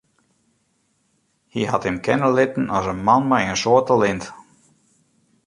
Hy 1.53 1.61
hat 1.71 1.85
him 1.87 1.97
kenne 2.05 2.29
litten 2.35 2.65
as 2.77 2.85
in 2.93 2.99
man 3.07 3.23
mei 3.29 3.43
in 3.51 3.59
soad 3.63 3.85
talint. 3.87 4.23